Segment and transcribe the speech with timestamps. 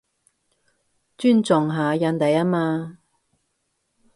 [1.15, 2.97] 尊重下人哋吖嘛